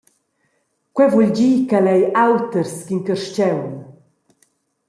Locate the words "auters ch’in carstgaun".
2.25-3.71